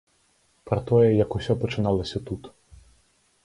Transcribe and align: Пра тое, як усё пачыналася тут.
Пра 0.69 0.79
тое, 0.91 1.09
як 1.23 1.37
усё 1.39 1.53
пачыналася 1.65 2.17
тут. 2.31 2.53